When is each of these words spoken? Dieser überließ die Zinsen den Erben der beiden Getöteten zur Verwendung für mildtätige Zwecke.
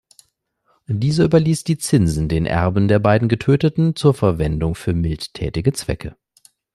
Dieser 0.87 1.25
überließ 1.25 1.63
die 1.63 1.77
Zinsen 1.77 2.27
den 2.27 2.47
Erben 2.47 2.87
der 2.87 2.97
beiden 2.97 3.27
Getöteten 3.29 3.95
zur 3.95 4.15
Verwendung 4.15 4.73
für 4.73 4.95
mildtätige 4.95 5.73
Zwecke. 5.73 6.17